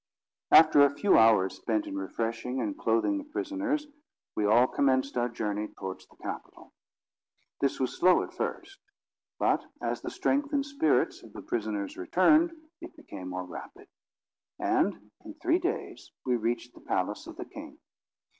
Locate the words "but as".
9.37-10.01